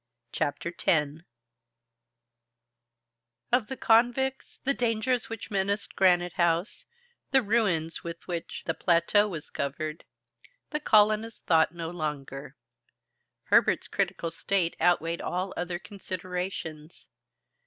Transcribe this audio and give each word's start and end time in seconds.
Chapter 0.31 0.71
10 0.71 1.25
Of 3.51 3.67
the 3.67 3.77
convicts, 3.77 4.57
the 4.57 4.73
dangers 4.73 5.29
which 5.29 5.51
menaced 5.51 5.95
Granite 5.95 6.33
House, 6.33 6.87
the 7.29 7.43
ruins 7.43 8.03
with 8.03 8.27
which 8.27 8.63
the 8.65 8.73
plateau 8.73 9.27
was 9.27 9.51
covered, 9.51 10.03
the 10.71 10.79
colonists 10.79 11.41
thought 11.41 11.75
no 11.75 11.91
longer. 11.91 12.55
Herbert's 13.43 13.87
critical 13.87 14.31
state 14.31 14.75
outweighed 14.81 15.21
all 15.21 15.53
other 15.55 15.77
considerations. 15.77 17.07